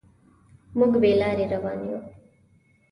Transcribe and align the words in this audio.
موږ 0.77 0.93
بې 1.01 1.11
لارې 1.21 1.45
روان 1.53 1.79
یو. 1.89 1.99